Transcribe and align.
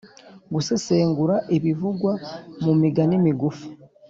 Gusesengura 0.53 1.35
ibivugwa 1.55 2.13
mu 2.63 2.73
migani 2.81 3.15
migufi 3.25 3.67